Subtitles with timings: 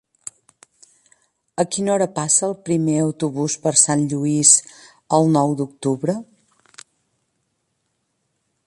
[1.63, 4.55] A quina hora passa el primer autobús per Sant Lluís
[5.19, 6.17] el nou d'octubre?